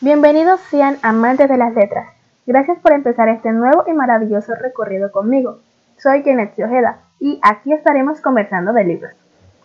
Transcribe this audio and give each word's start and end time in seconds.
Bienvenidos 0.00 0.58
sean 0.62 0.96
amantes 1.02 1.48
de 1.48 1.56
las 1.56 1.74
letras. 1.74 2.08
Gracias 2.44 2.76
por 2.80 2.92
empezar 2.92 3.28
este 3.28 3.52
nuevo 3.52 3.84
y 3.86 3.92
maravilloso 3.92 4.52
recorrido 4.54 5.12
conmigo. 5.12 5.60
Soy 5.96 6.24
Kenneth 6.24 6.58
Ojeda 6.58 7.02
y 7.20 7.38
aquí 7.40 7.72
estaremos 7.72 8.20
conversando 8.20 8.72
de 8.72 8.82
libros. 8.82 9.12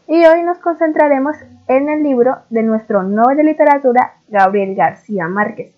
Y 0.08 0.26
hoy 0.26 0.44
nos 0.44 0.60
concentraremos 0.60 1.38
en 1.68 1.90
el 1.90 2.04
libro 2.04 2.40
de 2.52 2.62
nuestro 2.62 3.02
Nobel 3.02 3.38
de 3.38 3.46
Literatura 3.46 4.14
Gabriel 4.28 4.76
García 4.76 5.28
Márquez, 5.28 5.74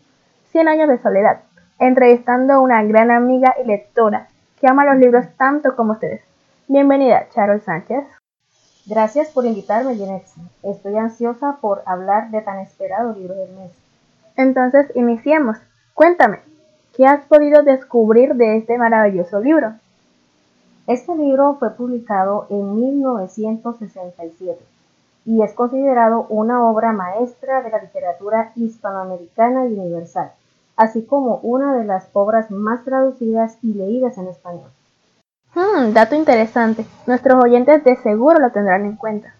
Cien 0.51 0.67
años 0.67 0.89
de 0.89 0.97
soledad, 0.97 1.43
entrevistando 1.79 2.55
a 2.55 2.59
una 2.59 2.83
gran 2.83 3.11
amiga 3.11 3.55
y 3.63 3.65
lectora 3.67 4.27
que 4.59 4.67
ama 4.67 4.83
los 4.83 4.97
libros 4.97 5.25
tanto 5.37 5.75
como 5.77 5.93
ustedes. 5.93 6.28
Bienvenida, 6.71 7.27
Charol 7.33 7.61
Sánchez. 7.61 8.03
Gracias 8.85 9.29
por 9.29 9.43
invitarme, 9.47 9.97
Kenneth. 9.97 10.27
Estoy 10.61 10.97
ansiosa 10.97 11.57
por 11.59 11.81
hablar 11.87 12.29
de 12.29 12.41
tan 12.41 12.59
esperado 12.59 13.11
libro 13.15 13.33
del 13.33 13.49
mes. 13.55 13.71
Entonces, 14.35 14.85
iniciemos. 14.93 15.57
Cuéntame, 15.95 16.41
¿qué 16.95 17.07
has 17.07 17.25
podido 17.25 17.63
descubrir 17.63 18.35
de 18.35 18.57
este 18.57 18.77
maravilloso 18.77 19.39
libro? 19.39 19.73
Este 20.85 21.15
libro 21.15 21.55
fue 21.55 21.71
publicado 21.71 22.45
en 22.51 22.75
1967 22.75 24.63
y 25.25 25.41
es 25.41 25.53
considerado 25.53 26.27
una 26.29 26.69
obra 26.69 26.93
maestra 26.93 27.63
de 27.63 27.71
la 27.71 27.81
literatura 27.81 28.51
hispanoamericana 28.55 29.65
y 29.65 29.73
universal, 29.73 30.33
así 30.75 31.03
como 31.03 31.37
una 31.41 31.75
de 31.75 31.85
las 31.85 32.09
obras 32.13 32.51
más 32.51 32.85
traducidas 32.85 33.57
y 33.63 33.73
leídas 33.73 34.19
en 34.19 34.27
español. 34.27 34.69
Dato 35.79 36.13
interesante. 36.13 36.85
Nuestros 37.07 37.41
oyentes 37.41 37.85
de 37.85 37.95
seguro 37.95 38.37
lo 38.37 38.51
tendrán 38.51 38.83
en 38.83 38.97
cuenta. 38.97 39.33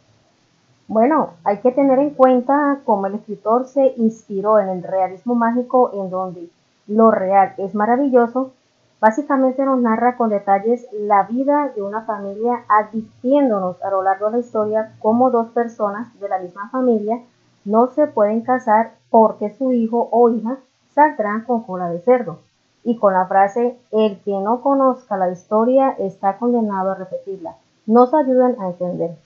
Bueno, 0.88 1.34
hay 1.44 1.58
que 1.58 1.74
tener 1.74 2.00
en 2.00 2.12
cuenta 2.12 2.80
cómo 2.86 3.08
el 3.08 3.16
escritor 3.16 3.68
se 3.68 3.94
inspiró 3.98 4.58
en 4.58 4.70
el 4.70 4.81
realismo 4.81 5.36
mágico 5.36 5.92
en 5.94 6.09
donde 6.09 6.50
lo 6.88 7.12
real 7.12 7.56
es 7.58 7.76
maravilloso. 7.76 8.54
Básicamente 9.02 9.66
nos 9.66 9.81
narra 9.81 10.16
con 10.16 10.30
detalles 10.30 10.88
la 10.94 11.23
vida 11.23 11.73
de 11.76 11.81
una 11.81 12.04
familia 12.04 12.64
advirtiéndonos 12.70 13.81
a 13.84 13.90
lo 13.90 14.02
largo 14.02 14.28
de 14.28 14.31
la 14.31 14.40
historia 14.40 14.94
cómo 15.00 15.31
dos 15.31 15.50
personas 15.50 16.18
de 16.22 16.30
la 16.30 16.40
misma 16.40 16.70
familia 16.70 17.20
no 17.66 17.88
se 17.88 18.08
pueden 18.08 18.42
casar 18.42 18.94
porque 19.09 19.53
su 19.58 19.74
hijo 19.74 20.08
o 20.09 20.30
hija 20.30 20.56
saldrán 20.96 21.44
con 21.44 21.64
cola 21.64 21.90
de 21.90 22.00
cerdo. 22.00 22.40
Y 22.83 22.97
con 22.97 23.13
la 23.13 23.25
frase, 23.27 23.77
el 23.91 24.19
que 24.22 24.31
no 24.31 24.61
conozca 24.61 25.17
la 25.17 25.31
historia 25.31 25.95
está 25.99 26.38
condenado 26.38 26.91
a 26.91 26.95
repetirla. 26.95 27.55
Nos 27.85 28.13
ayudan 28.13 28.55
a 28.59 28.67
entender. 28.67 29.17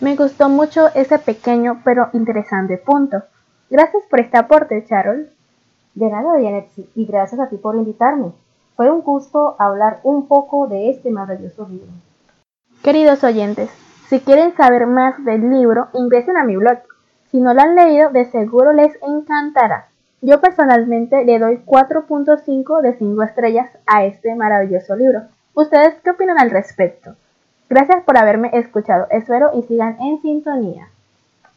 Me 0.00 0.16
gustó 0.16 0.48
mucho 0.48 0.88
ese 0.94 1.18
pequeño 1.18 1.80
pero 1.84 2.08
interesante 2.12 2.78
punto. 2.78 3.22
Gracias 3.70 4.02
por 4.10 4.20
este 4.20 4.36
aporte, 4.36 4.84
Charol. 4.84 5.30
De 5.94 6.10
nada, 6.10 6.32
Janet, 6.32 6.68
y 6.96 7.06
gracias 7.06 7.40
a 7.40 7.48
ti 7.48 7.56
por 7.56 7.76
invitarme. 7.76 8.32
Fue 8.76 8.90
un 8.90 9.02
gusto 9.02 9.54
hablar 9.58 10.00
un 10.02 10.26
poco 10.26 10.66
de 10.66 10.90
este 10.90 11.10
maravilloso 11.10 11.68
libro. 11.68 11.86
Queridos 12.82 13.22
oyentes, 13.22 13.70
si 14.08 14.18
quieren 14.20 14.54
saber 14.56 14.86
más 14.86 15.24
del 15.24 15.48
libro, 15.48 15.88
ingresen 15.94 16.36
a 16.36 16.44
mi 16.44 16.56
blog. 16.56 16.78
Si 17.30 17.40
no 17.40 17.54
lo 17.54 17.62
han 17.62 17.76
leído, 17.76 18.10
de 18.10 18.24
seguro 18.24 18.72
les 18.72 18.92
encantará. 19.02 19.88
Yo 20.26 20.40
personalmente 20.40 21.22
le 21.26 21.38
doy 21.38 21.60
4.5 21.66 22.80
de 22.80 22.94
5 22.94 23.22
estrellas 23.24 23.68
a 23.84 24.06
este 24.06 24.34
maravilloso 24.34 24.96
libro. 24.96 25.24
¿Ustedes 25.52 25.96
qué 26.02 26.12
opinan 26.12 26.40
al 26.40 26.48
respecto? 26.48 27.14
Gracias 27.68 28.02
por 28.04 28.16
haberme 28.16 28.48
escuchado. 28.54 29.06
Espero 29.10 29.50
y 29.52 29.64
sigan 29.64 30.00
en 30.00 30.22
sintonía. 30.22 30.88